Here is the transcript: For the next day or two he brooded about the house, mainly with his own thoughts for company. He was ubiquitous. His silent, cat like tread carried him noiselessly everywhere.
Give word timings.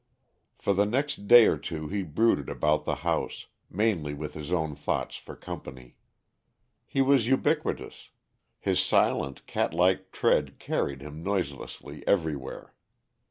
For 0.57 0.73
the 0.73 0.87
next 0.87 1.27
day 1.27 1.45
or 1.45 1.57
two 1.59 1.87
he 1.89 2.01
brooded 2.01 2.49
about 2.49 2.85
the 2.85 2.95
house, 3.05 3.45
mainly 3.69 4.15
with 4.15 4.33
his 4.33 4.51
own 4.51 4.73
thoughts 4.73 5.15
for 5.15 5.35
company. 5.35 5.95
He 6.87 7.03
was 7.03 7.27
ubiquitous. 7.27 8.09
His 8.59 8.79
silent, 8.79 9.45
cat 9.45 9.75
like 9.75 10.11
tread 10.11 10.57
carried 10.57 11.03
him 11.03 11.21
noiselessly 11.21 12.03
everywhere. 12.07 12.73